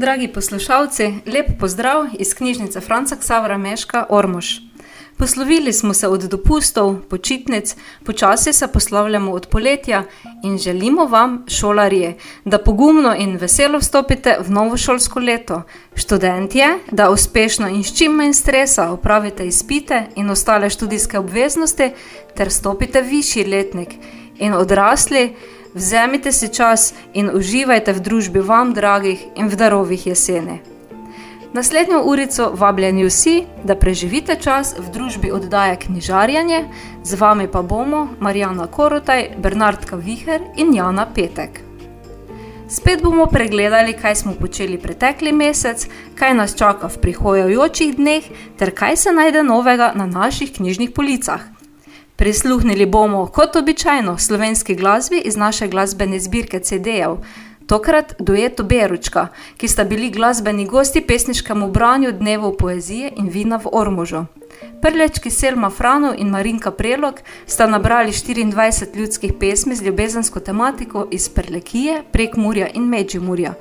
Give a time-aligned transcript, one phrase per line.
[0.00, 4.46] Dragi poslušalci, lep pozdrav iz knjižnice Franca Ksavra Meška Ormož.
[5.18, 10.04] Poslovili smo se od dopustov, počitnic, počasi se poslavljamo od poletja
[10.44, 15.62] in želimo vam, šolarje, da pogumno in veselo vstopite v novo šolsko leto.
[15.94, 21.92] Študentje, da uspešno in s čim manj stresa opravite izpite in ostale študijske obveznosti
[22.36, 23.88] ter stopite v višji letnik.
[24.38, 25.34] In odrasli,
[25.74, 30.60] vzemite si čas in uživajte v družbi vam dragih in v darovih jeseni.
[31.52, 36.64] Naslednjo urico vabljeni vsi, da preživite čas v družbi oddaje Knjižarjanje,
[37.02, 41.60] z vami pa bomo Marijana Korotaj, Bernardka Viher in Jana Petek.
[42.68, 48.70] Spet bomo pregledali, kaj smo počeli pretekli mesec, kaj nas čaka v prihajajočih dneh, ter
[48.70, 51.59] kaj se najde novega na naših knjižnih policah.
[52.20, 57.16] Prisluhnili bomo, kot običajno, slovenski glasbi iz naše glasbene zbirke CD-jev,
[57.66, 63.72] tokrat duetu Beručka, ki sta bili glasbeni gosti pesniškemu branju Dnevu poezije in vina v
[63.72, 64.24] Ormužu.
[64.82, 71.28] Prlečki Selma Frano in Marinka Prelog sta nabrali 24 ljudskih pesmi z ljubezensko tematiko iz
[71.28, 73.54] Prlekije, prek Murja in Medžimurja.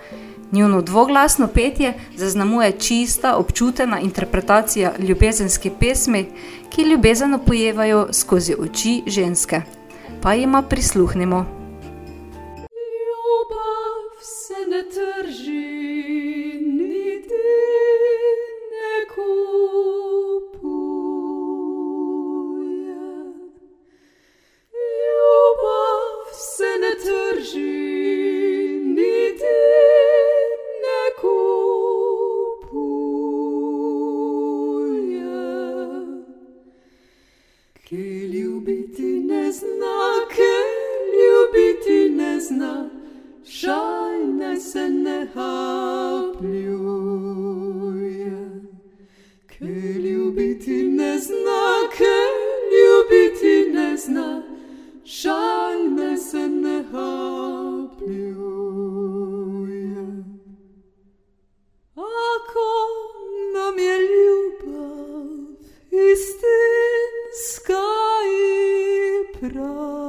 [0.52, 6.26] Njuno dvoglasno petje zaznamuje čista, občutena interpretacija ljubezenske pesmi,
[6.70, 9.62] ki ljubezen opojevajo skozi oči ženske.
[10.22, 11.46] Pa jima prisluhnimo.
[13.06, 15.59] Ljubav se ne trži,
[69.40, 70.09] Pra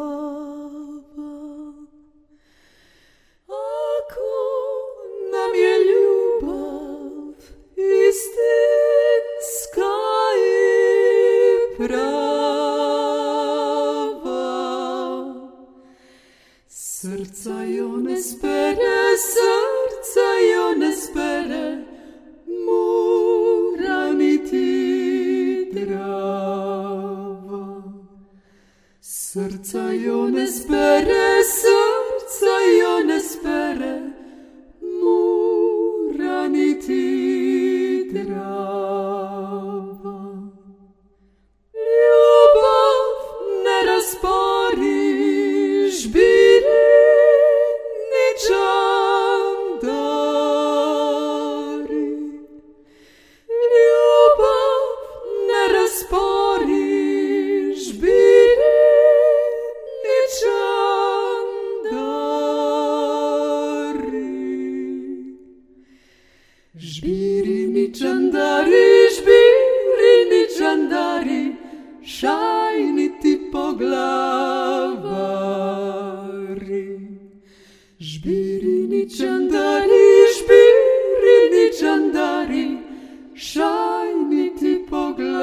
[79.01, 82.67] Žbiri čandari, žbiri čandari,
[83.35, 85.41] šajni ti po glavari.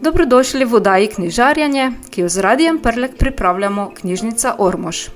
[0.00, 5.08] Dobrodošli v oddaji Knjižarjanje, ki jo z radijem Prlek pripravljamo knjižnica Ormož.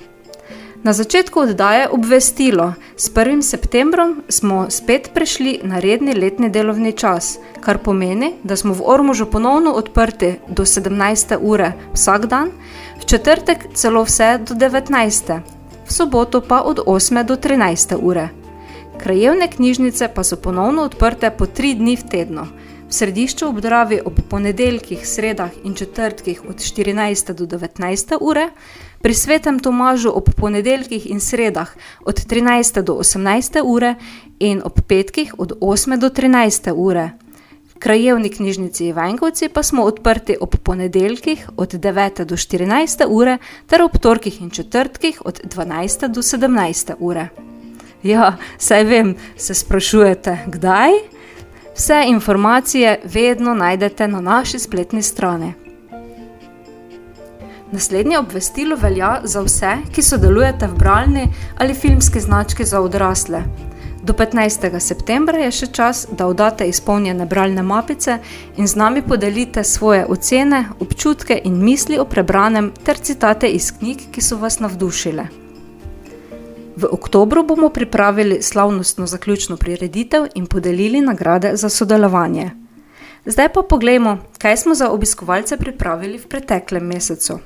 [0.86, 3.42] Na začetku oddaje obvestilo, s 1.
[3.42, 9.26] septembrom smo spet prešli na redni letni delovni čas, kar pomeni, da smo v Ormožu
[9.26, 11.38] ponovno odprti do 17.
[11.43, 12.55] ure vsak dan,
[13.02, 15.40] v četrtek celo vse do 19.
[15.87, 17.25] v soboto pa od 8.
[17.26, 17.99] do 13.
[18.02, 18.28] ure.
[18.99, 22.46] Krajevne knjižnice pa so ponovno odprte po tri dni v tednu.
[22.87, 27.32] V središču obdravi ob ponedeljkih, sredah in četrtkih od 14.
[27.34, 28.19] do 19.
[28.20, 28.50] ure,
[29.06, 31.69] pri svetem Tomažu ob ponedeljkih in sredah
[32.05, 32.82] od 13.
[32.82, 33.62] do 18.
[33.64, 33.94] ure
[34.38, 35.99] in ob petkih od 8.
[35.99, 36.73] do 13.
[36.75, 37.11] ure.
[37.79, 42.25] Krajevni knjižnici Ivankovci pa smo odprti ob ponedeljkih od 9.
[42.25, 43.06] do 14.
[43.08, 46.09] ure ter ob torkih in četrtkih od 12.
[46.09, 46.94] do 17.
[46.99, 47.29] ure.
[48.02, 50.91] Ja, saj vem, se sprašujete, kdaj?
[51.76, 55.65] Vse informacije vedno najdete na naši spletni strani.
[57.72, 61.28] Naslednje obvestilo velja za vse, ki sodelujete v bralni
[61.58, 63.42] ali filmski znački za odrasle.
[64.02, 64.78] Do 15.
[64.80, 68.18] septembra je še čas, da oddate izpolnjene bralne mapice
[68.56, 74.06] in z nami podelite svoje ocene, občutke in misli o prebranem ter citate iz knjig,
[74.14, 75.26] ki so vas navdušile.
[76.76, 82.50] V oktobru bomo pripravili slavnostno zaključno prireditev in podelili nagrade za sodelovanje.
[83.26, 87.40] Zdaj pa poglejmo, kaj smo za obiskovalce pripravili v preteklem mesecu.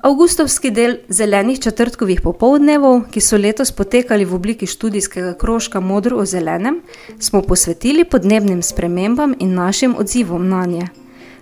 [0.00, 6.24] Avgustovski del zelenih četrtkovih popoldnevov, ki so letos potekali v obliki študijskega krožka Modro o
[6.24, 6.78] zelenem,
[7.18, 10.86] smo posvetili podnebnim spremembam in našim odzivom na nje.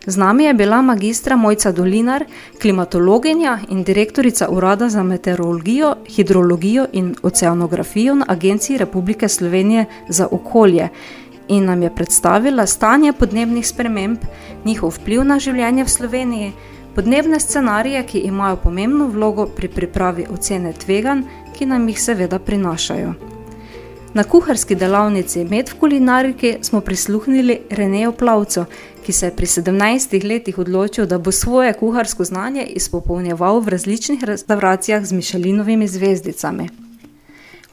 [0.07, 2.25] Z nami je bila magistra Mojca Dolinar,
[2.61, 10.89] klimatologinja in direktorica Urada za meteorologijo, hidrologijo in oceanografijo na Agenciji Republike Slovenije za okolje
[11.49, 14.19] in nam je predstavila stanje podnebnih sprememb,
[14.65, 16.53] njihov vpliv na življenje v Sloveniji,
[16.99, 21.21] podnebne scenarije, ki imajo pomembno vlogo pri pripravi ocene tveganj,
[21.55, 23.13] ki nam jih seveda prinašajo.
[24.15, 28.65] Na kuharski delavnici Med v kulinariki smo prisluhnili Reneju Plavcu,
[29.07, 34.25] ki se je pri 17 letih odločil, da bo svoje kuharsko znanje izpopolnjeval v različnih
[34.25, 36.67] restauracijah z Mišelinovimi zvezdicami.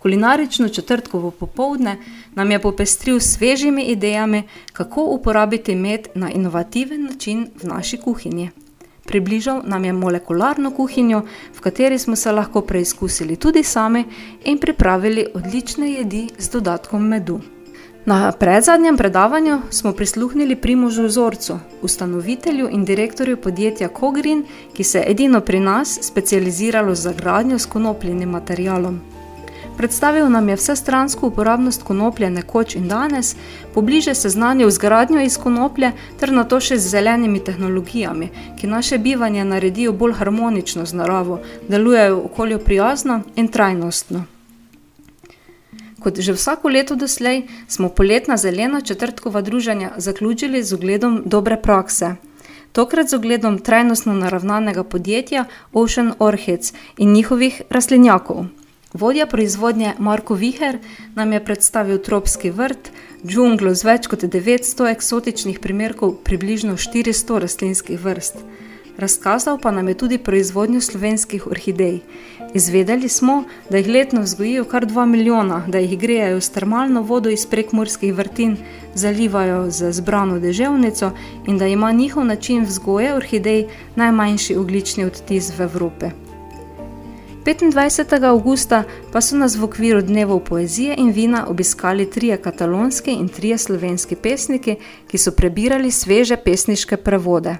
[0.01, 1.97] Kulinarično četrtkovo popovdne
[2.35, 4.43] nam je popestril s svežimi idejami,
[4.73, 8.49] kako uporabiti med na inovativen način v naši kuhinji.
[9.05, 11.21] Približal nam je molekularno kuhinjo,
[11.53, 14.05] v kateri smo se lahko preizkusili tudi sami
[14.43, 17.39] in pripravili odlične jedi z dodatkom medu.
[18.05, 24.43] Na predzadnjem predavanju smo prisluhnili Primožu Vzorcu, ustanovitelju in direktorju podjetja Kogrin,
[24.73, 29.01] ki se je edino pri nas specializiralo za gradnjo s konopljenim materialom.
[29.77, 33.35] Predstavil nam je vse stransko uporabnost konoplje nekoč in danes,
[33.73, 38.29] pobliže seznanil z gradnjo iz konoplje ter na to še z zelenimi tehnologijami,
[38.59, 44.23] ki naše bivanje naredijo bolj harmonično z naravo, delujejo okolju prijazno in trajnostno.
[45.99, 52.15] Kot že vsako leto doslej, smo poletna zelena četrtkova druženja zaključili z ogledom dobre prakse.
[52.71, 58.45] Tokrat z ogledom trajnostno naravnanega podjetja Ocean Orchids in njihovih rastlinjakov.
[58.95, 60.77] Vodja proizvodnje Marko Viher
[61.15, 62.91] nam je predstavil tropski vrt,
[63.27, 68.39] džunglo z več kot 900 eksotičnih primerkov približno 400 rastlinskih vrst.
[68.97, 71.99] Razkazal pa nam je tudi proizvodnjo slovenskih orhidej.
[72.55, 77.29] Izvedeli smo, da jih letno vzgojijo kar 2 milijona, da jih grejajo s termalno vodo
[77.29, 78.55] iz prekmorskih vrtin,
[78.93, 81.11] zalivajo z zbrano deževnico
[81.47, 83.65] in da ima njihov način vzgoje orhidej
[83.95, 86.15] najmanjši oglični odtis v Evropi.
[87.45, 88.23] 25.
[88.23, 93.57] augusta pa so nas v okviru dnevov poezije in vina obiskali trije katalonski in trije
[93.57, 94.75] slovenski pesniki,
[95.07, 97.57] ki so prebirali sveže pesniške prevode.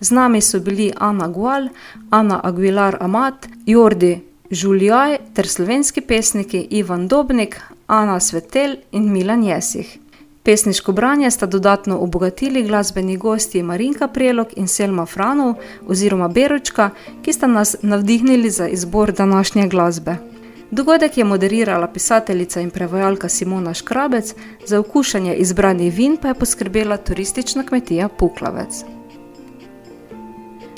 [0.00, 1.68] Z nami so bili Ana Gual,
[2.10, 4.18] Ana Aguilar Amat, Jordi
[4.50, 9.99] Žuljaj ter slovenski pesniki Ivan Dobnik, Ana Svetel in Milan Jesih.
[10.42, 15.54] Pesniško branje sta dodatno obogatili glasbeni gosti Marinka Prelog in Selma Franov
[15.86, 16.90] oziroma Beročka,
[17.22, 20.16] ki sta nas navdihnili za izbor današnje glasbe.
[20.70, 24.34] Dogodek je moderirala pisateljica in prevajalka Simona Škrabec,
[24.66, 28.84] za okušanje izbranih vin pa je poskrbela turistična kmetija Puklavec.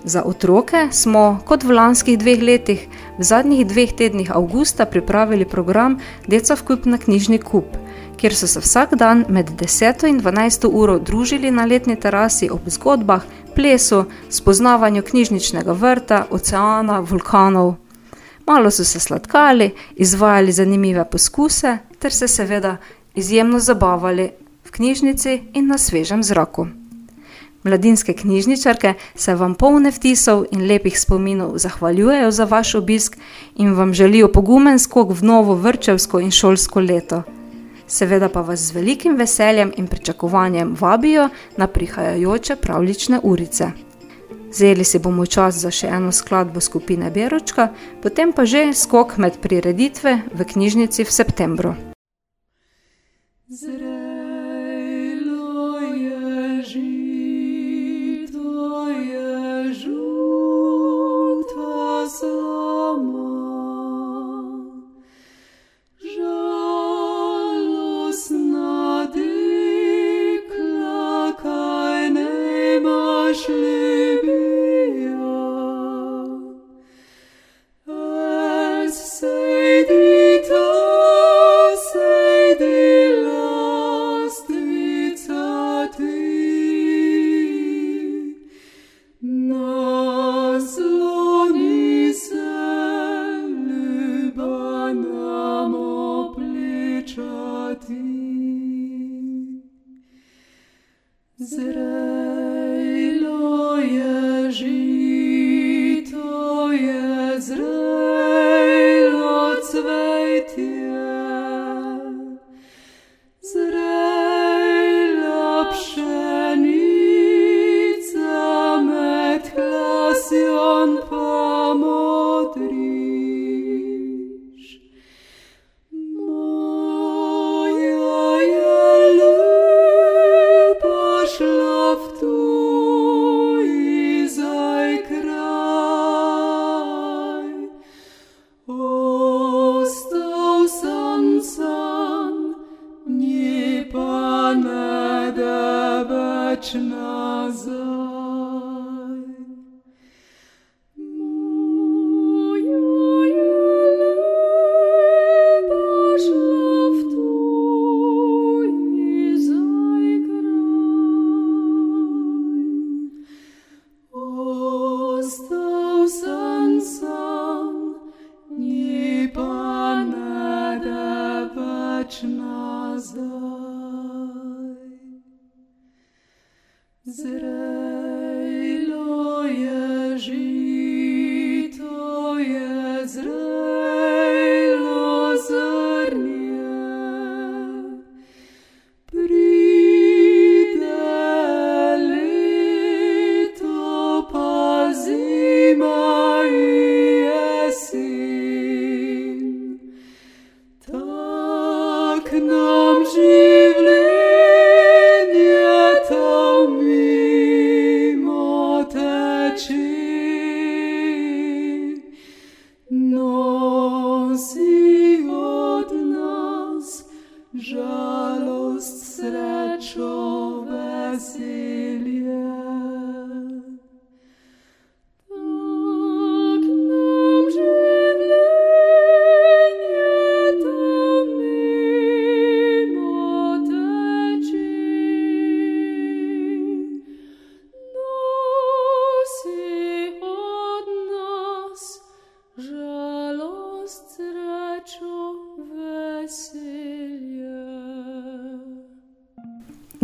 [0.04, 6.00] Za otroke smo, kot v lanskih dveh letih, v zadnjih dveh tednih avgusta pripravili program
[6.26, 7.76] Deca v kup na knjižni kup–
[8.22, 12.68] kjer so se vsak dan med 10 in 12 uro družili na letni terasi ob
[12.70, 17.74] zgodbah, plesu, spoznavanju knjižničnega vrta, oceana, vulkanov.
[18.46, 22.76] Malo so se sladkali, izvajali zanimive poskuse ter se seveda
[23.14, 24.30] izjemno zabavali
[24.64, 26.66] v knjižnici in na svežem zraku.
[27.64, 33.16] Mladinske knjižničarke se vam polne vtisov in lepih spominov zahvaljujejo za vaš obisk
[33.56, 37.22] in vam želijo pogumen skok v novo vrčevsko in šolsko leto
[37.92, 43.70] seveda pa vas z velikim veseljem in pričakovanjem vabijo na prihajajoče pravlične urice.
[44.52, 47.68] Zeli si bomo čas za še eno skladbo skupine Beročka,
[48.02, 51.74] potem pa že skok med prireditve v knjižnici v septembru.
[53.48, 53.91] Zre.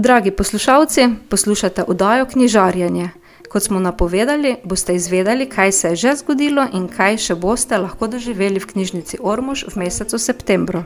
[0.09, 3.11] Dragi poslušalci, poslušate oddajo Knjižarjenje.
[3.49, 8.09] Kot smo napovedali, boste izvedeli, kaj se je že zgodilo in kaj še boste lahko
[8.09, 10.83] doživeli v knjižnici Ormož v mesecu septembru.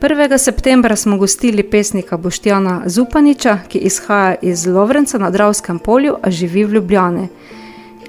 [0.00, 0.38] 1.
[0.38, 6.64] septembra smo gostili pesnika Boštjana Zupaniča, ki izhaja iz Lovrenca na Dravskem polju, a živi
[6.64, 7.28] v Ljubljani.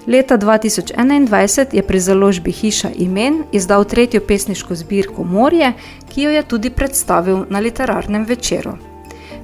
[0.08, 5.74] Leta 2021 je pri založbi Hiša imen izdal tretjo pesniško zbirko Morje,
[6.10, 8.88] ki jo je tudi predstavil na literarnem večeru.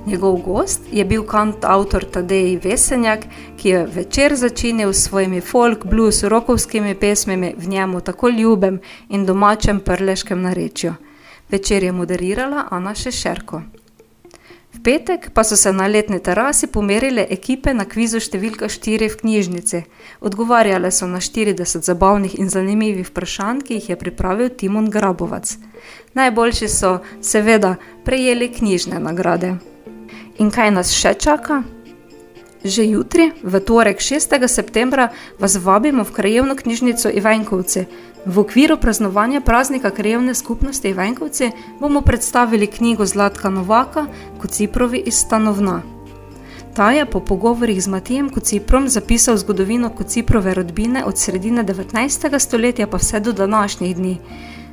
[0.05, 3.25] Njegov gost je bil kantavtor Tadej Vesenjak,
[3.57, 9.25] ki je večer začinil s svojimi folk, blues, rokovskimi pesmimi v njemu tako ljubem in
[9.25, 10.93] domačem prleškem narečju.
[11.49, 13.61] Večer je moderirala Ana Šešerko.
[14.73, 19.19] V petek pa so se na letni terasi pomerile ekipe na kvizu številka 4 v
[19.21, 19.83] knjižnici.
[20.21, 25.57] Odgovarjale so na 40 zabavnih in zanimivih vprašanj, ki jih je pripravil Timon Grabovac.
[26.13, 29.55] Najboljši so, seveda, prejeli knjižne nagrade.
[30.37, 31.63] In kaj nas še čaka?
[32.65, 34.41] Že jutri, v torek 6.
[34.49, 37.85] septembra, vas vabimo v krajevno knjižnico Ivankovci.
[38.25, 44.07] V okviru praznovanja praznika krajevne skupnosti Ivankovci bomo predstavili knjigo Zlatka Novaka
[44.41, 45.81] Kociprovi iz stanovna.
[46.75, 52.39] Ta je po pogovorih z Matijem Kociprom zapisal zgodovino Kociprove rodbine od sredine 19.
[52.39, 54.17] stoletja pa vse do današnjih dni.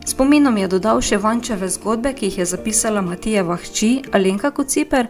[0.05, 5.07] Spominom je dodal še vančeve zgodbe, ki jih je zapisala Matijeva hči Alenka Kociper,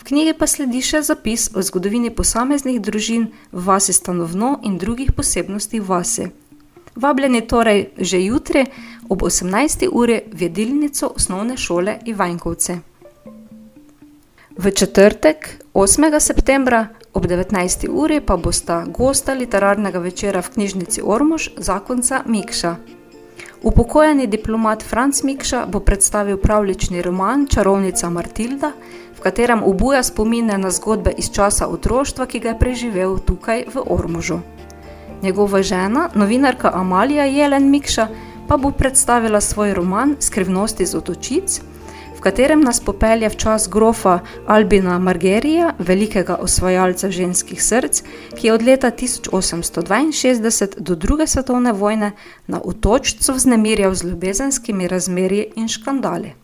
[0.00, 5.12] v knjigi pa sledi še zapis o zgodovini posameznih družin v vasi stanovno in drugih
[5.12, 6.30] posebnosti vasi.
[6.96, 8.64] Vabljeni torej že jutri
[9.08, 9.88] ob 18.
[9.92, 12.80] uri v jedilnico osnovne šole Ivankovce.
[14.56, 16.20] V četrtek, 8.
[16.20, 17.88] septembra ob 19.
[17.88, 22.99] uri pa bosta gosta literarnega večera v knjižnici Ormož zakonca Mikša.
[23.62, 28.72] Upokojeni diplomat Franz Mikša bo predstavil pravlični roman Čarovnica Martilda,
[29.16, 33.82] v katerem obuja spomine na zgodbe iz časa otroštva, ki ga je preživel tukaj v
[33.84, 34.38] Ormožu.
[35.22, 38.08] Njegova žena, novinarka Amalija Jelen Mikša,
[38.48, 41.60] pa bo predstavila svoj roman Skrivnosti z otočic,
[42.20, 48.02] v katerem nas popelje v čas grofa Albina Margerija, velikega osvajalca ženskih src,
[48.36, 52.12] ki je od leta 1862 do druge svetovne vojne
[52.46, 56.39] na otočcu vznemirjal z ljubezenskimi razmerji in škandali.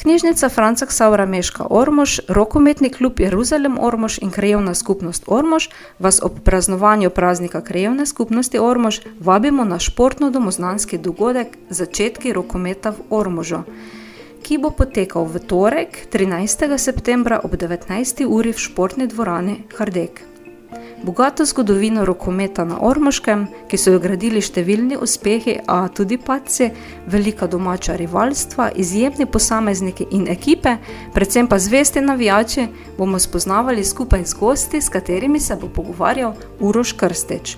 [0.00, 6.40] Knjižnica Franca Ksaura Meška Ormož, rokometni klub Jeruzalem Ormož in krajevna skupnost Ormož vas ob
[6.44, 13.60] praznovanju praznika krajevne skupnosti Ormož vabimo na športno domoznanski dogodek Začetki rokometa v Ormožu,
[14.42, 16.78] ki bo potekal v torek 13.
[16.78, 18.24] septembra ob 19.
[18.24, 20.29] uri v športni dvorani Hardek.
[21.02, 26.68] Bogato zgodovino rokometa na Ormoškem, ki so jo gradili številni uspehi, a tudi paci,
[27.08, 30.76] velika domača rivalstva, izjemni posamezniki in ekipe,
[31.14, 32.66] predvsem pa zvesti navijači,
[32.98, 37.56] bomo spoznavali skupaj z gosti, s katerimi se bo pogovarjal Uroš Krsteč.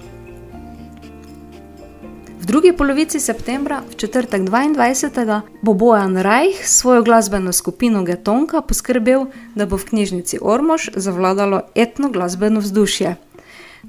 [2.42, 5.40] V drugi polovici septembra, v četrtek 22.
[5.62, 11.62] bo Bojan Rajh s svojo glasbeno skupino Getonka poskrbel, da bo v knjižnici Ormož zavladalo
[11.74, 13.31] etno glasbeno vzdušje.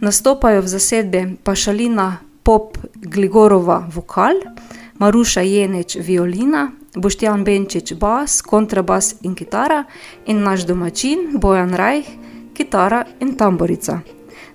[0.02, 4.34] Nastopajo v zasedbi Pašalina Pop Gligorova vokal,
[4.98, 9.84] Maruša Jenič violina, Boštjan Benčič bas, kontrabas in kitara
[10.26, 12.10] in naš domačin Bojan Rajh,
[12.54, 14.02] kitara in tamborica.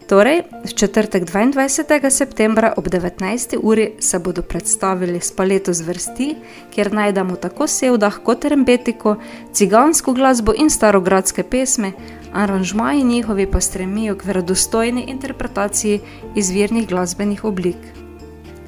[0.08, 2.10] Torej, v četrtek 22.
[2.10, 3.60] septembra ob 19.
[3.62, 6.36] uri se bodo predstavili s paleto zvrsti,
[6.72, 9.16] kjer najdemo tako sevdah kot rembetiko,
[9.52, 11.92] cigansko glasbo in starogradske pesme,
[12.32, 16.00] aranžmaji njihovi pa stremijo k verodostojni interpretaciji
[16.34, 17.76] izvirnih glasbenih oblik.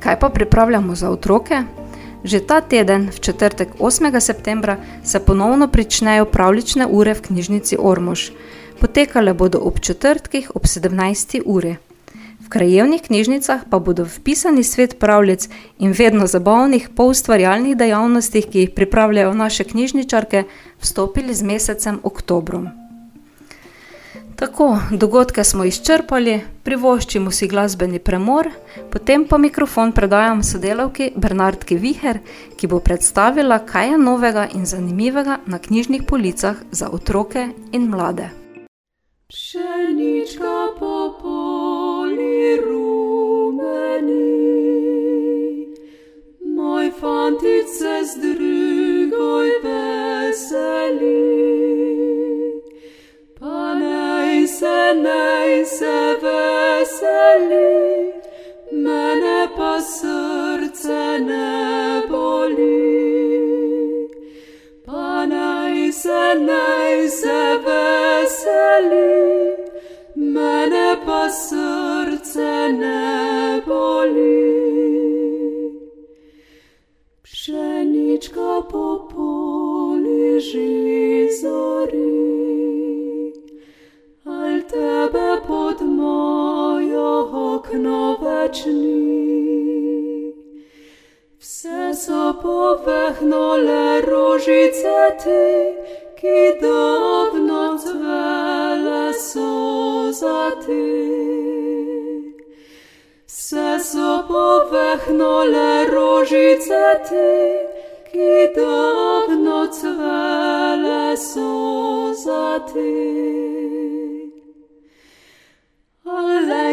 [0.00, 1.62] Kaj pa pripravljamo za otroke?
[2.24, 4.20] Že ta teden, v četrtek 8.
[4.20, 8.30] septembra, se ponovno pričnejo pravlične ure v knjižnici Ormož.
[8.80, 11.42] Potekale bodo ob četrtkih ob 17.
[11.44, 11.76] uri.
[12.40, 18.70] V krajevnih knjižnicah pa bodo vpisani svet pravljic in vedno zabavnih poustvarjalnih dejavnostih, ki jih
[18.70, 20.44] pripravljajo naše knjižničarke,
[20.80, 22.68] vstopili z mesecem oktobrom.
[24.36, 28.48] Tako, dogodke smo izčrpali, privoščimo si glasbeni premor,
[28.90, 32.24] potem pa mikrofon predajam sodelavki Bernardki Viher,
[32.56, 38.30] ki bo predstavila, kaj je novega in zanimivega na knjižnih policah za otroke in mlade.
[39.30, 41.14] Pšenička po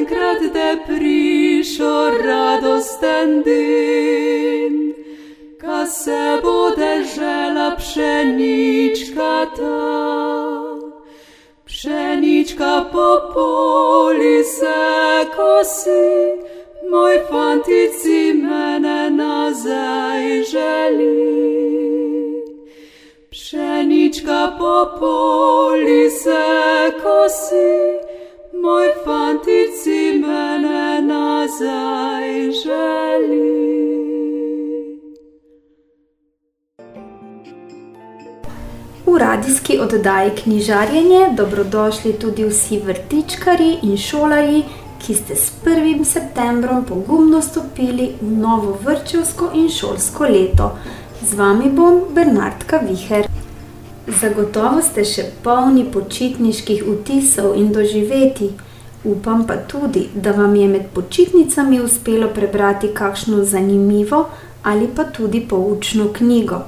[0.07, 4.93] enkrat te prišel radosten din,
[5.59, 9.79] ka se bo dežela pšenička ta.
[11.65, 16.07] Pšenička po poli se kosi,
[16.91, 21.17] moj fantici mene nazaj želi.
[23.31, 26.45] Pšenička po poli se
[27.03, 28.07] kosi,
[28.63, 29.96] moj fantici
[30.27, 33.57] mene nazaj želi.
[39.05, 44.63] V radijski oddaji Knjižarjenje dobrodošli tudi vsi vrtičkari in šolarji,
[45.05, 46.03] ki ste s 1.
[46.03, 50.77] septembrom pogumno stopili v novo vrčevsko in šolsko leto.
[51.23, 53.27] Z vami bom Bernardka Viher.
[54.07, 58.51] Zagotovo ste še polni počitniških vtisov in doživeti.
[59.03, 64.25] Upam pa tudi, da vam je med počitnicami uspelo prebrati kakšno zanimivo
[64.63, 66.61] ali pa tudi poučno knjigo.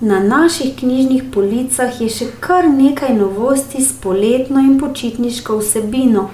[0.00, 6.28] Na naših knjižnih policah je še kar nekaj novosti s poletno in počitniško vsebino,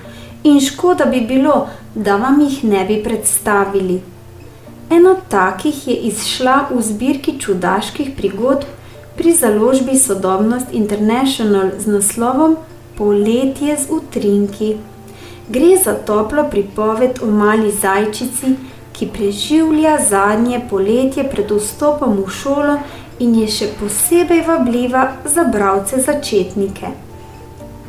[0.45, 4.01] in škoda bi bilo, da vam jih ne bi predstavili.
[4.91, 8.69] Ena takih je izšla v zbirki čudaških prigodb
[9.17, 12.57] pri založbi Sodobnost International z naslovom
[12.99, 14.77] Poletje z utrinki.
[15.49, 18.55] Gre za toplo pripoved o mali zajčici,
[18.93, 22.77] ki preživlja zadnje poletje pred vstopom v šolo
[23.19, 26.93] in je še posebej vabljiva za bralce začetnike.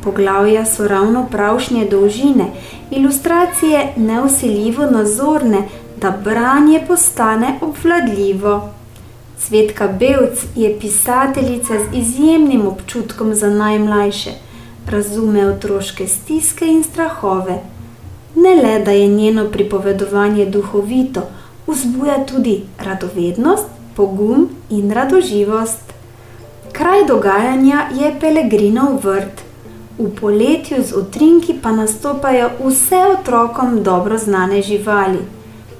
[0.04, 2.50] Poglavja so ravno pravšnje dolžine,
[2.90, 5.62] ilustracije neusiljivo nazorne,
[6.00, 8.68] da branje postane obvladljivo.
[9.38, 14.30] Svetka Belc je pisateljica z izjemnim občutkom za najmlajše,
[14.90, 17.58] razume otroške stiske in strahove.
[18.36, 21.22] Ne le, da je njeno pripovedovanje duhovito,
[21.66, 25.92] vzbuja tudi radovednost, pogum in radoživost.
[26.72, 29.42] Kraj dogajanja je Pelegrinov vrt.
[29.98, 35.18] V poletju z utrinki pa nastopajo vse otrokom dobro znane živali: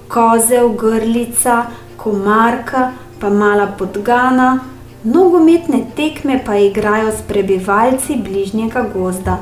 [0.08, 1.66] kozel, grlica,
[1.96, 4.58] komarka, pa mala podgana,
[5.06, 9.38] nogometne tekme pa igrajo s prebivalci bližnjega gozda.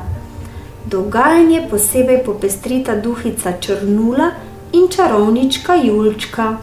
[0.85, 4.29] Dogajanje posebej popestrita duhica Črnula
[4.73, 6.57] in čarovnička Julčka.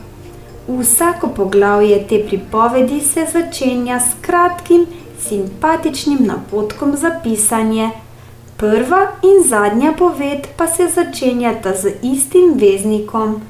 [0.68, 4.86] Vsako poglavje te pripovedi se začenja s kratkim,
[5.28, 7.90] simpatičnim napotkom za pisanje.
[8.56, 13.40] Prva in zadnja poved pa se začenjata z istim veznikom.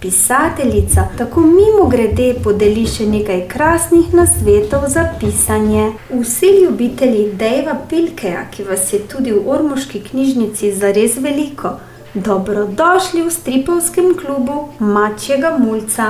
[0.00, 5.90] Pisateljica tako mimo grede podeli še nekaj krasnih nasvetov za pisanje.
[6.08, 11.74] Vsi ljubitelji Dejva Pilkeja, ki vas je tudi v Ormoški knjižnici zares veliko,
[12.14, 16.08] dobrodošli v stripovskem klubu Mačjega Mulca.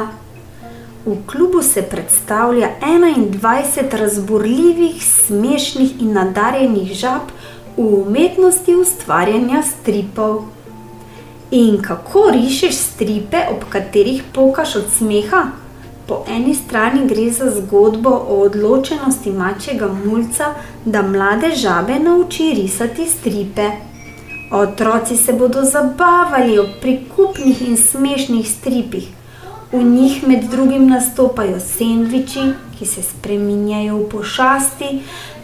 [1.07, 7.35] V klubu se predstavlja 21 razburljivih, smešnih in nadarjenih žab
[7.77, 10.60] v umetnosti ustvarjanja stripov.
[11.51, 15.43] In kako rišeš stripe, ob katerih pokaš od smeha?
[16.07, 23.07] Po eni strani gre za zgodbo o odločenosti mačjega mulca, da mlade žabe nauči risati
[23.07, 23.67] stripe.
[24.53, 29.09] Otroci se bodo zabavali ob prikupnih in smešnih stripih.
[29.73, 32.47] V njih med drugim nastopajo sendviči,
[32.79, 34.89] ki se spreminjajo v pošasti,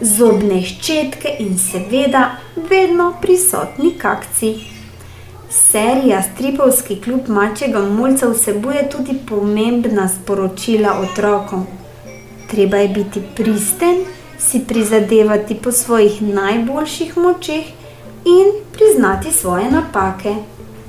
[0.01, 2.25] zobne ščetke in seveda
[2.69, 4.76] vedno prisotni kakci.
[5.49, 11.65] Serija Stripovski klub Mačjega Mulca vsebuje tudi pomembna sporočila otrokom.
[12.51, 13.95] Treba je biti pristen,
[14.39, 17.65] si prizadevati po svojih najboljših močeh
[18.25, 20.35] in priznati svoje napake.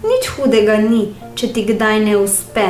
[0.03, 2.67] Nič hudega ni, če ti kdaj ne uspe.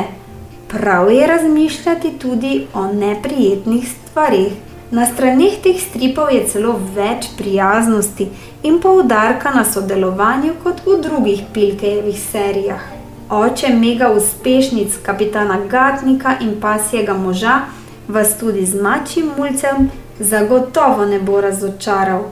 [0.67, 4.53] Prav je razmišljati tudi o neprijetnih stvarih.
[4.91, 8.27] Na straneh teh stripov je celo več prijaznosti
[8.63, 12.81] in poudarka na sodelovanju kot v drugih Pilkejevih serijah.
[13.29, 17.61] Oče mega uspešnic kapitana Gatnika in pasjega moža
[18.07, 22.23] vas tudi z mačjim mulcem zagotovo ne bo razočaral.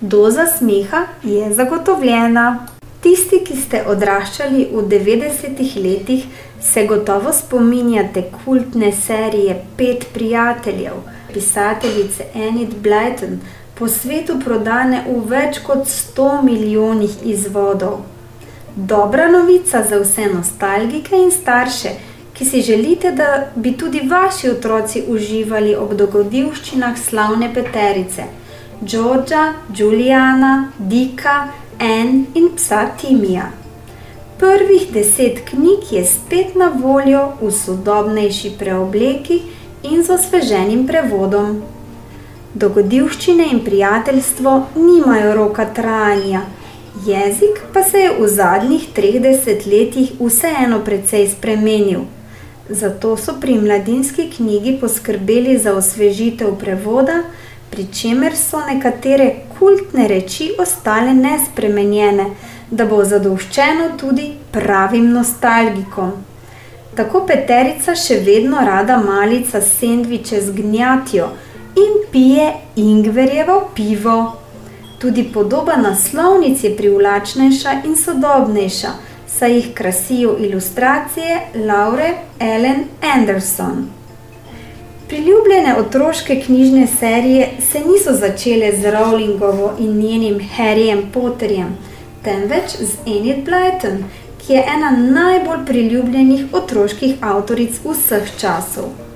[0.00, 2.66] Doza smeha je zagotovljena.
[3.00, 6.24] Tisti, ki ste odraščali v 90-ih letih,
[6.60, 10.98] se gotovo spominjate kultne serije Pet prijateljev,
[11.32, 13.38] pisateljice Enid Blyton,
[13.80, 18.02] po svetu prodane v več kot 100 milijonih izvodov.
[18.76, 21.94] Dobra novica za vse nostalgike in starše,
[22.36, 28.28] ki si želite, da bi tudi vaši otroci uživali ob dogodivščinah slavne peterice:
[28.82, 31.48] Georgia, Juliana, Dika,
[31.80, 33.48] En in psa Timija.
[34.38, 39.42] Prvih deset knjig je spet na voljo v sodobnejši preobleki
[39.82, 41.62] in z osveženim prevodom.
[42.54, 46.40] Dogodivščine in prijateljstvo nimajo roka trajanja,
[47.06, 52.00] jezik pa se je v zadnjih 30 letih vseeno precej spremenil.
[52.68, 57.20] Zato so pri mladinski knjigi poskrbeli za osvežitev prevoda,
[57.70, 62.26] pri čemer so nekatere kultne reči ostale nespremenjene,
[62.70, 66.10] da bo zadoščeno tudi pravim nostalgikom.
[66.98, 71.30] Tako Peterica še vedno rada malica sendviče z gnjatjo
[71.76, 74.32] in pije ingverjevo pivo.
[74.98, 78.88] Tudi podoba naslovnic je privlačnejša in sodobnejša,
[79.28, 83.88] saj jih krasijo ilustracije Laure Ellen Anderson.
[85.08, 91.78] Priljubljene otroške knjižne serije se niso začele z Rowlingovo in njenim Harryjem Potterjem,
[92.24, 94.04] temveč z Enid Blyton,
[94.46, 99.09] ki je ena najbolj priljubljenih otroških avtoric vseh časov.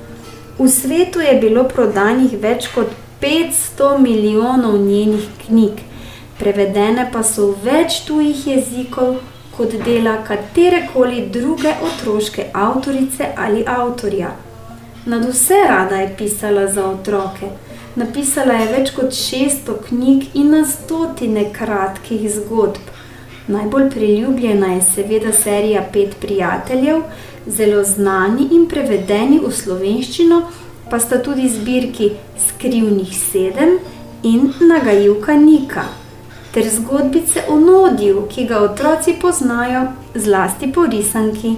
[0.58, 5.80] V svetu je bilo prodanih več kot 500 milijonov njenih knjig,
[6.38, 9.16] prevedene pa so v več tujih jezikov
[9.56, 14.30] kot dela katerekoli druge otroške avtorice ali avtorja.
[15.06, 17.50] Nad vse rada je pisala za otroke.
[17.96, 22.94] Napisala je več kot 600 knjig in na stotine kratkih zgodb.
[23.46, 27.02] Najbolj priljubljena je seveda serija Pet prijateljev,
[27.46, 30.40] zelo znani in prevedeni v slovenščino,
[30.90, 33.78] pa sta tudi zbirki Skrivnih sedem
[34.22, 35.84] in Nagajivka Nika,
[36.52, 41.56] ter zgodbice o Nodiju, ki ga otroci poznajo, zlasti po risanki.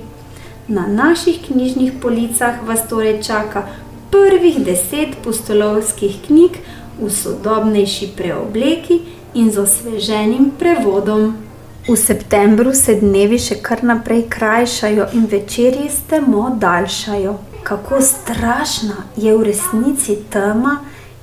[0.69, 3.63] Na naših knjižnih policah vas torej čaka
[4.11, 6.59] prvih deset pustolovskih knjig
[6.99, 9.01] v sodobnejši preobleki
[9.35, 11.46] in z osveženim prevodom.
[11.89, 17.35] V septembru se dnevi še kar naprej krajšajo in večerji strmo daljšajo.
[17.63, 20.81] Kako strašna je v resnici tema,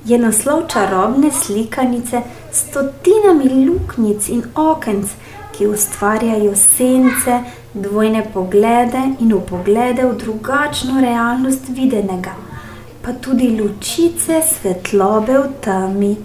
[0.08, 5.12] je naslov čarobne slikanice s stotinami luknjic in okenc,
[5.52, 7.42] ki ustvarjajo sence,
[7.74, 12.32] dvojne poglede in upoglede v drugačno realnost videnega,
[13.02, 16.16] pa tudi lučice svetlobe v temi.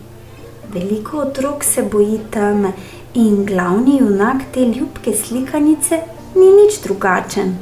[0.74, 2.72] Veliko otrok se boji teme
[3.14, 6.02] in glavni junak te ljubke slikanice
[6.36, 7.58] ni nič drugačen.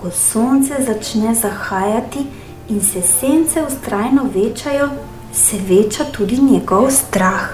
[0.00, 2.26] Ko sonce začne zahajati
[2.68, 4.88] in se sence ustrajno večajo,
[5.32, 7.48] se veča tudi njegov strah.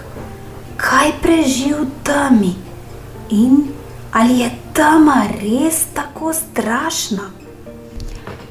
[0.77, 2.55] Kaj preživ temi
[3.31, 3.65] in
[4.13, 7.31] ali je tema res tako strašna?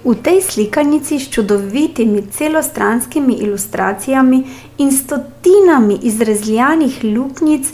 [0.08, 4.44] V tej slikanici s čudovitimi celostranskimi ilustracijami
[4.78, 7.68] in stotinami izrezljanih luknjic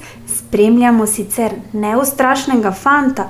[0.54, 3.24] spremljamo sicer neustrašnega fanta,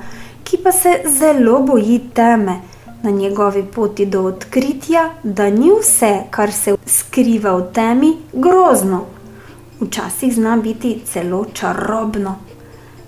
[0.44, 2.56] ki pa se zelo boji teme
[3.02, 9.00] na njegovi poti do odkritja, da ni vse, kar se skriva v temi, grozno.
[9.80, 12.36] Včasih zna biti celo čarobno.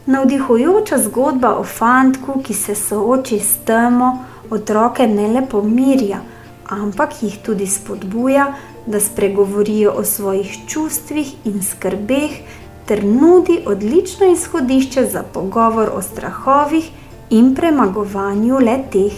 [0.06, 6.22] Navdihujoča zgodba o fantku, ki se sooči s temo, otroke ne le pomirja,
[6.68, 8.54] ampak jih tudi spodbuja,
[8.86, 12.40] da spregovorijo o svojih čustvih in skrbeh,
[12.86, 16.90] ter nudi odlično izhodišče za pogovor o strahovih
[17.30, 19.12] in premagovanju leteh.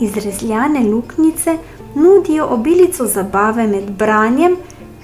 [0.00, 1.56] Izrezljane luknjice
[1.94, 4.56] nudijo obilico zabave med branjem,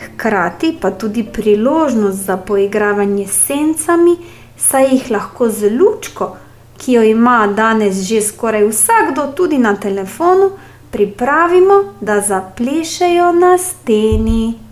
[0.04, 4.16] hkrati pa tudi priložnost za poigravanje s sencami,
[4.56, 6.36] saj jih lahko z lučko,
[6.78, 10.50] ki jo ima danes že skoraj vsakdo, tudi na telefonu,
[10.90, 14.67] pripravimo, da zaplešejo na steni.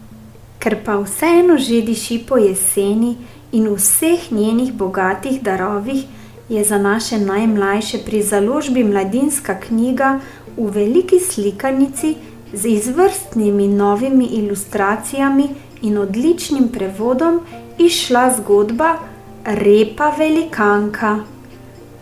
[0.58, 3.16] Ker pa vseeno že diši po jeseni
[3.52, 6.04] in vseh njenih bogatih darovih,
[6.48, 10.20] je za naše najmlajše pri založbi Mladinska knjiga
[10.56, 12.14] v veliki slikanici
[12.52, 15.48] z izvrstnimi novimi ilustracijami
[15.82, 17.40] in odličnim prevodom
[17.78, 18.96] išla zgodba
[19.44, 21.18] Repa velikanka.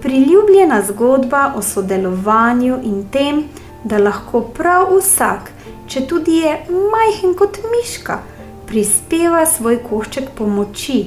[0.00, 3.44] Priljubljena zgodba o sodelovanju in tem,
[3.84, 5.50] da lahko prav vsak,
[5.88, 8.18] če tudi je majhen kot miška,
[8.66, 11.04] prispeva svoj košček pomoči.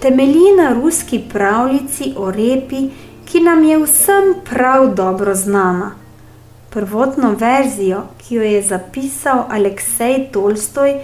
[0.00, 2.88] Temelji na ruski pravljici o repi,
[3.24, 5.94] ki nam je vsem prav dobro znana.
[6.70, 10.94] Prvotno verzijo, ki jo je zapisal Aleksej Tolstoj,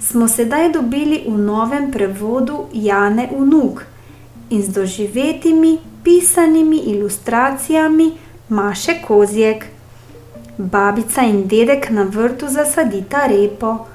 [0.00, 3.84] smo sedaj dobili v novem prevodu Jane Unuk
[4.50, 8.12] in z doživetimi pisanimi ilustracijami
[8.48, 9.66] Maše Kozjek.
[10.58, 13.86] Babica in dedek na vrtu zasadita repo.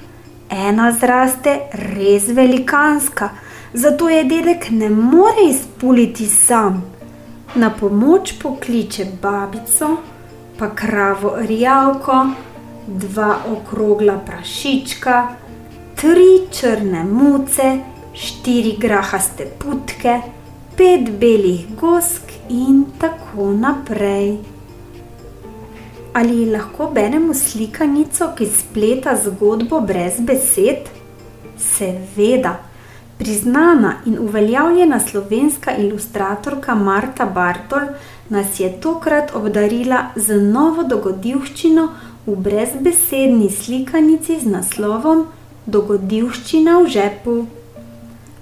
[0.50, 3.30] Ena zraste res velikanska,
[3.74, 6.84] zato je dedek ne more izpuliti sam.
[7.56, 9.98] Na pomoč pokliče babico,
[10.60, 12.26] pa kravo rjavko,
[12.88, 15.28] dva okrogla prašička,
[15.96, 17.78] tri črne muce,
[18.14, 20.22] štiri grahaste putke
[20.78, 24.57] pet belih gosk in tako naprej.
[26.18, 30.88] Ali lahko beremo slikanico, ki spleta zgodbo brez besed?
[31.62, 32.56] Seveda.
[33.20, 37.92] Priznana in uveljavljena slovenska ilustratorka Marta Bartol
[38.30, 41.86] nas je tokrat obdarila z novo dogodivščino
[42.26, 45.28] v brezbesedni slikanici z naslovom
[45.66, 47.38] Dogodivščina v žepu.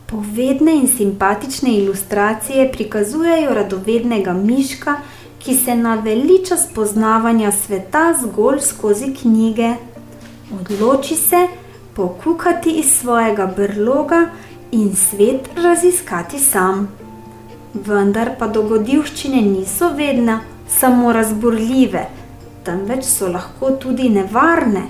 [0.07, 9.73] Povedne in simpatične ilustracije prikazujejo radovednega miška, ki se naveliča spoznavanja sveta zgolj skozi knjige.
[10.59, 11.47] Odloči se
[11.95, 14.29] pokukati iz svojega brloga
[14.71, 16.87] in svet raziskati sam.
[17.73, 22.05] Vendar pa dogodivščine niso vedno samo razburljive,
[22.63, 24.83] temveč so lahko tudi nevarne.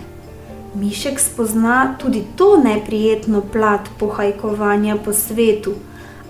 [0.75, 5.73] Mišek spozna tudi to neprijetno plat pohajkovanja po svetu,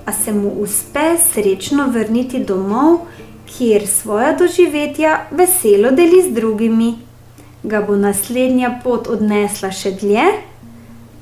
[0.06, 3.00] a se mu uspe srečno vrniti domov,
[3.46, 6.96] kjer svoja doživetja veselo deli z drugimi.
[7.64, 10.26] Ga bo naslednja pot odnesla še dlje?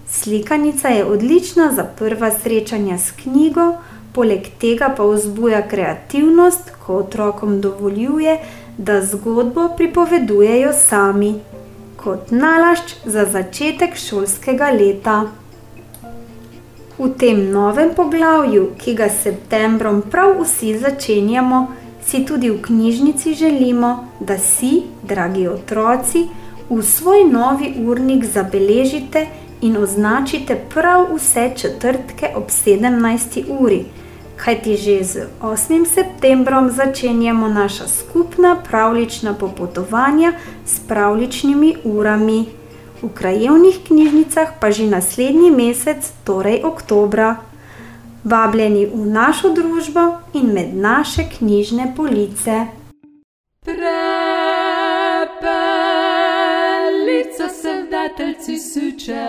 [0.09, 3.73] Slikanica je odlična za prva srečanja s knjigo,
[4.13, 8.37] poleg tega pa vzbuja kreativnost, ko otrokom dovoljuje,
[8.77, 11.35] da zgodbo pripovedujejo sami
[12.03, 15.21] kot nalašč za začetek šolskega leta.
[16.97, 21.61] V tem novem poglavju, ki ga s septembrom prav vsi začenjamo,
[22.05, 26.27] si tudi v knjižnici želimo, da si, dragi otroci,
[26.69, 29.27] v svoj novi urnik zabeležite
[29.61, 33.43] in označite prav vse četrtke ob 17.
[33.59, 33.85] uri,
[34.35, 35.85] kajti že z 8.
[35.85, 40.33] septembrom začenjamo naša skupna pravlična popotovanja
[40.65, 42.45] s pravličnimi urami.
[43.01, 47.52] V krajevnih knjižnicah pa že naslednji mesec, torej oktobra.
[48.23, 50.01] Vabljeni v našo družbo
[50.33, 52.65] in med naše knjižne police.
[53.65, 53.89] Prepelica
[57.49, 59.25] se v dateljci suče,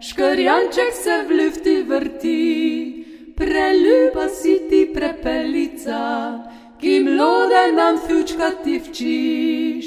[0.00, 3.04] škorjanček se v lufti vrti.
[3.36, 6.38] Preljuba si ti prepelica,
[6.78, 9.86] ki mlode nam fučka ti včiš.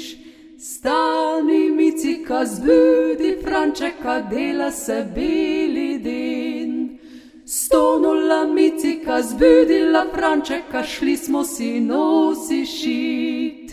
[0.60, 6.25] Stani micika zbudi, Frančeka dela se bili din.
[7.66, 13.72] Stonula micika zbudila Frančeka, šli smo si nosi šit.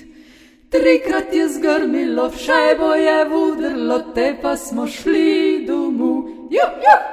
[0.70, 6.26] Trikrat je zgrmilo, v šajbo je vudrlo, te pa smo šli domov.
[6.50, 7.04] Juh, juh!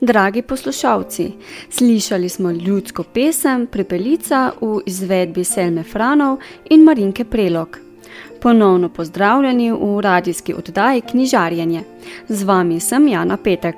[0.00, 1.32] Dragi poslušalci,
[1.70, 6.38] slišali smo ljudsko pesem Prepelica v izvedbi Selme Franov
[6.70, 7.91] in Marinke Prelog.
[8.40, 11.82] Ponovno pozdravljeni v radijski oddaji Knjižarjenje.
[12.28, 13.76] Z vami sem Jana Petek.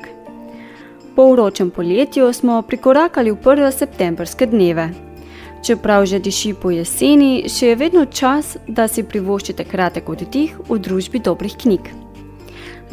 [1.16, 4.90] Po vročem poletju smo prikorakali v prve septembrske dneve.
[5.66, 10.78] Čeprav že diši po jeseni, še je vedno čas, da si privoščite kratek oddih v
[10.78, 11.88] družbi dobrih knjig.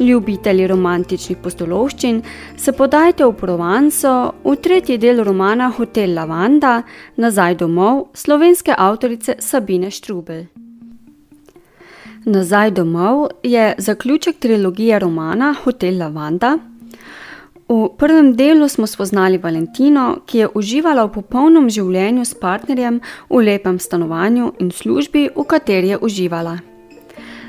[0.00, 2.22] Ljubitelji romantičnih postolovščin
[2.56, 6.80] se podajte v Provanco v tretji del romana Hotel Lavanda,
[7.16, 10.61] nazaj domov slovenske avtorice Sabine Štrubel.
[12.24, 16.58] Nazaj domov je zaključek trilogije romana Hotel Lavanda.
[17.68, 23.42] V prvem delu smo spoznali Valentino, ki je uživala v popolnem življenju s partnerjem v
[23.42, 26.58] lepem stanovanju in službi, v kateri je uživala.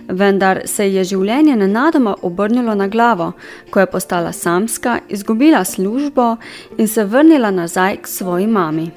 [0.08, 3.34] Vendar se je življenje nenadoma obrnilo na glavo,
[3.70, 6.38] ko je postala samska, izgubila službo
[6.78, 8.92] in se vrnila nazaj k svoji mami.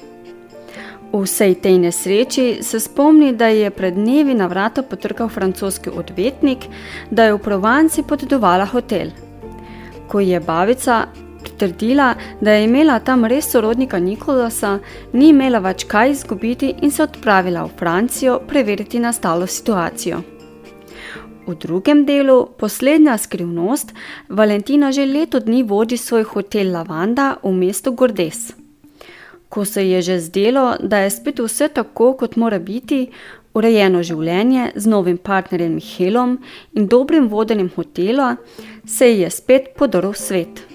[1.17, 6.67] V vsej tej nesreči se spomni, da je pred dnevi na vrata potrkal francoski odvetnik,
[7.09, 9.09] da je v Provanci podedovala hotel.
[10.07, 11.07] Ko je babica
[11.41, 14.77] pritrdila, da je imela tam res sorodnika Nikolasa,
[15.13, 20.21] ni imela več kaj izgubiti in se odpravila v Francijo preveriti nastalo situacijo.
[21.47, 23.93] V drugem delu, poslednja skrivnost,
[24.29, 28.66] Valentina že leto dni vodi svoj hotel Lavanda v mestu Gordes.
[29.49, 33.07] Ko se je že zdelo, da je spet vse tako, kot mora biti,
[33.53, 36.37] urejeno življenje z novim partnerjem Mihelom
[36.75, 38.35] in dobrim vodenjem hotela,
[38.85, 40.67] se ji je spet podoril svet.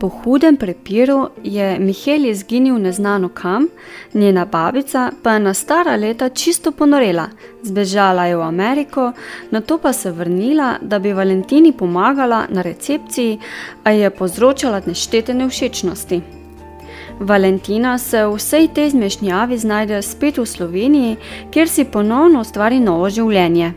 [0.00, 3.68] Po hudem prepiru je Mihel izginil neznano kam,
[4.14, 7.28] njena babica pa je na stara leta čisto ponorela,
[7.62, 9.12] zbežala je v Ameriko,
[9.50, 13.38] na to pa se vrnila, da bi Valentini pomagala na recepciji,
[13.84, 16.43] a je povzročala neštete nevšečnosti.
[17.20, 21.16] Valentina se v vsej tej zmešnjavi znajde spet v Sloveniji,
[21.50, 23.72] kjer si ponovno ustvari novo življenje.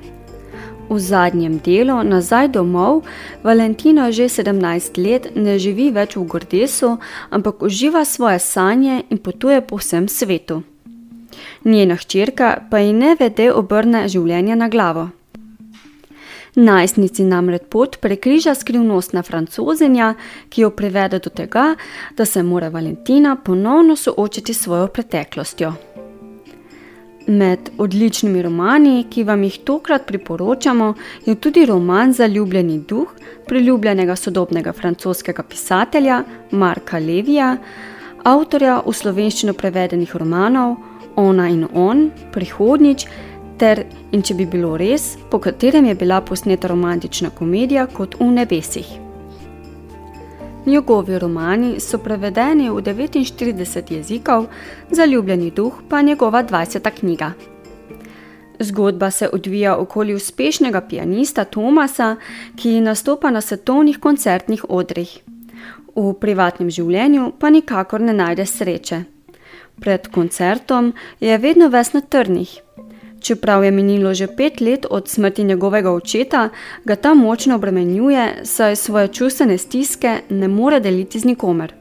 [0.89, 3.03] V zadnjem delu, nazaj domov,
[3.43, 6.97] Valentina že 17 let ne živi več v Gordesu,
[7.29, 10.63] ampak uživa svoje sanje in potuje po vsem svetu.
[11.65, 15.09] Njena hčerka pa ji ne vede obrne življenje na glavo.
[16.57, 20.15] Najstnici namreč pot prekriža skrivnostna francozenja,
[20.49, 21.75] ki jo privede do tega,
[22.17, 25.73] da se mora Valentina ponovno soočiti s svojo preteklostjo.
[27.27, 30.93] Med odličnimi romani, ki vam jih tokrat priporočamo,
[31.25, 33.13] je tudi roman Zaljubljeni duh,
[33.45, 37.57] priljubljenega sodobnega francoskega pisatelja Marka Levija,
[38.23, 40.77] avtorja v slovenščino prevedenih romanov
[41.17, 43.07] Ona in on, Prihodnič
[43.59, 48.29] ter In če bi bilo res, po katerem je bila posneta romantična komedija kot v
[48.31, 48.87] nebesih.
[50.67, 54.47] Njegovi romani so prevedeni v 49 jezikov,
[54.91, 56.89] Zaljubljeni duh pa njegova 20.
[56.99, 57.31] knjiga.
[58.59, 62.15] Zgodba se odvija okoli uspešnega pianista Tomasa,
[62.55, 65.19] ki nastopa na svetovnih koncertnih odrih.
[65.95, 69.03] V privatnem življenju pa nikakor ne najde sreče.
[69.79, 72.66] Pred koncertom je vedno ves na trnih.
[73.27, 76.49] Čeprav je minilo že pet let od smrti njegovega očeta,
[76.85, 81.73] ga ta močno obremenjuje, saj svoje čustvene stiske ne more deliti z nikomer.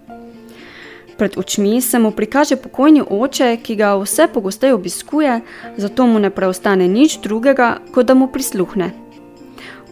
[1.17, 5.41] Pred očmi se mu prikaže pokojni oče, ki ga vse pogosteje obiskuje,
[5.77, 8.91] zato mu ne preostane nič drugega, kot da mu prisluhne.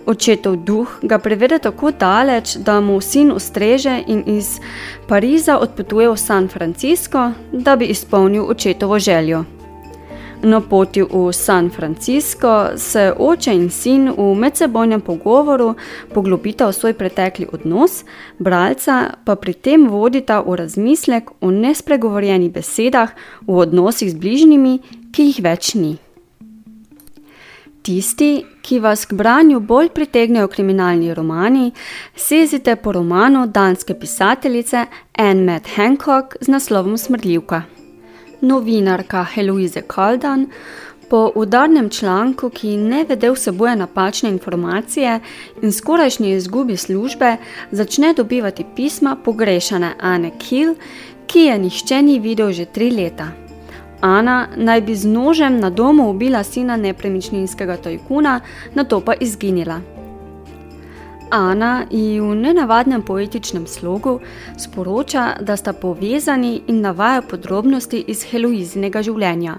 [0.06, 4.58] Očetov duh ga privede tako daleč, da mu sin ustreže in iz
[5.08, 9.53] Pariza odpotuje v San Francisco, da bi izpolnil očetovo željo.
[10.44, 15.74] Na poti v San Francisco se oče in sin v medsebojnem pogovoru
[16.12, 18.04] poglobita v svoj pretekli odnos,
[18.38, 23.16] bralca pa pri tem vodita v razmislek o nespregovorjenih besedah
[23.48, 24.74] v odnosih z bližnjimi,
[25.16, 25.96] ki jih več ni.
[27.80, 31.72] Tisti, ki vas k branju bolj pritegnejo kriminalni romani,
[32.16, 34.86] sezite po romanu danske pisateljice
[35.16, 37.64] Anne Matt Hancock z naslovom Smrdljivka
[38.40, 40.46] novinarka Heloise Kaldan
[41.10, 45.20] po udarnem članku, ki ne vede vseboje napačne informacije
[45.62, 47.36] in skorajšnji izgubi službe,
[47.70, 50.74] začne dobivati pisma pogrešane Anne Kill,
[51.26, 53.28] ki je nihče ni videl že tri leta.
[54.00, 58.40] Ana naj bi z nožem na domu ubila sina nepremičninskega tajkuna,
[58.74, 59.93] na to pa izginila.
[61.34, 64.20] Ana ji v nenavadnem poetičnem slogu
[64.58, 69.56] sporoča, da sta povezani in navaja podrobnosti iz Heloizinega življenja.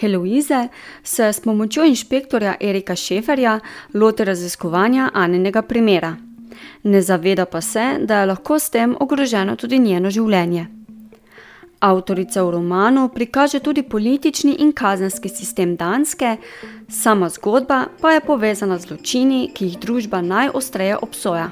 [0.00, 0.64] Heloize
[1.02, 3.60] se s pomočjo inšpektorja Erika Šeferja
[3.94, 6.16] loti raziskovanja Anenega primera.
[6.82, 10.66] Ne zaveda pa se, da je lahko s tem ogroženo tudi njeno življenje.
[11.86, 16.36] Avtorica v romanu prikaže tudi politični in kazenski sistem Danske,
[16.88, 21.50] sama zgodba pa je povezana z zločini, ki jih družba najostreje obsoja.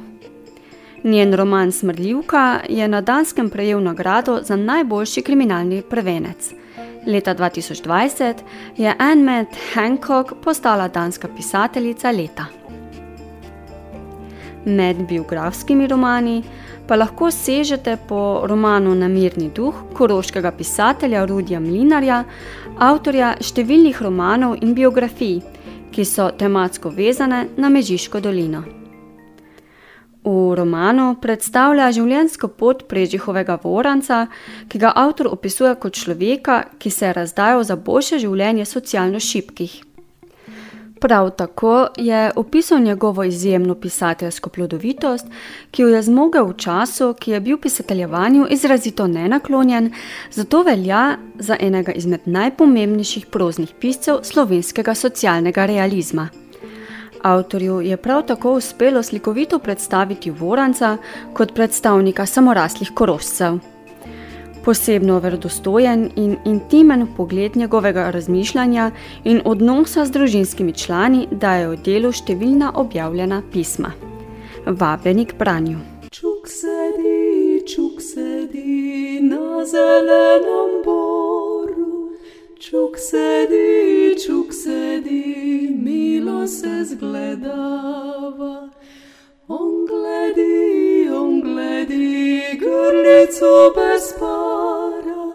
[1.05, 6.51] Njen roman Smrljivka je na Danskem prejel nagrado za najboljši kriminalni prevenec.
[7.07, 8.35] Leta 2020
[8.76, 12.47] je Anne Hancock postala danska pisateljica leta.
[14.64, 16.43] Med biografskimi romani
[16.89, 22.24] pa lahko sežete po romanu Namirni duh koroškega pisatelja Rudija Mlinarja,
[22.78, 25.41] avtorja številnih romanov in biografij,
[25.95, 28.64] ki so tematsko vezane na Mežiško dolino.
[30.24, 34.26] V romanu predstavlja življenjsko pot Prežihovega voranca,
[34.68, 39.93] ki ga avtor opisuje kot človeka, ki se je razdajal za boljše življenje socialno šibkih.
[41.01, 45.26] Prav tako je opisal njegovo izjemno pisateljsko plodovitost,
[45.70, 49.92] ki jo je zmogel v času, ki je bil pisateljevanju izrazito nenaklonjen,
[50.30, 56.28] zato velja za enega izmed najpomembnejših proznih piscev slovenskega socialnega realizma.
[57.22, 60.97] Avtorju je prav tako uspelo slikovito predstaviti Voranca
[61.32, 63.73] kot predstavnika samoraslih korošcev
[64.64, 68.90] posebno verodostojen in intimen pogled njegovega razmišljanja
[69.24, 73.92] in odnosa z družinskimi člani dajo delu številna objavljena pisma.
[74.66, 75.78] Vabeni k branju.
[76.10, 82.14] Čuk sedi, čuk sedi na zelenem boru,
[82.56, 88.70] čuk sedi, čuk sedi, milo se zgledava.
[89.47, 95.34] On gledi, on gledi, grlico bez para.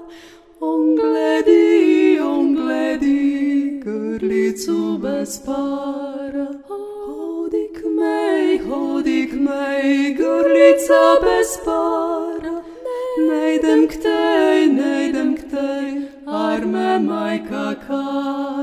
[0.59, 6.47] On gledi, on gledi, grlico bez para.
[6.67, 12.63] Hodi k mej, hodi k mej, grlica bez para.
[13.29, 18.58] Nejdem k tej, nejdem k tej, arme majka kara.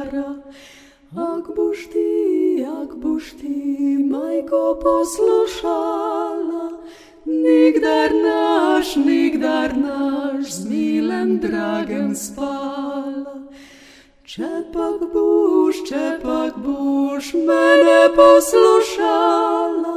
[4.47, 6.71] Majko poslušala,
[7.27, 13.49] nikdar naš, nikdar naš, z milem dragem spala.
[14.25, 19.97] Če pak boš, če pak boš mene poslušala,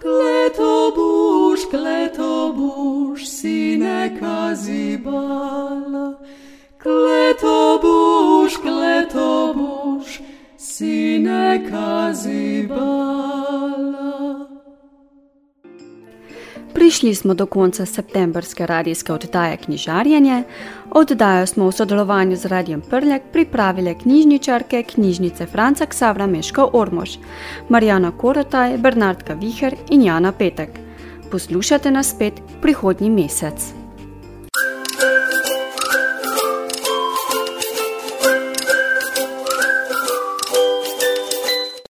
[0.00, 6.14] kleto boš, kleto boš, sine kazibala.
[6.82, 10.20] Kleto boš, kleto boš,
[10.58, 13.51] sine kazibala.
[16.82, 20.42] Prišli smo do konca septembrske radijske oddaje Knjižarjenje.
[20.90, 27.10] Oddajo smo v sodelovanju z Radijem Prljak pripravile knjižničarke knjižnice Franca Ksavra Meško Ormož,
[27.68, 30.70] Marijana Korotaj, Bernardka Viher in Jana Petek.
[31.30, 33.81] Poslušate nas spet prihodnji mesec.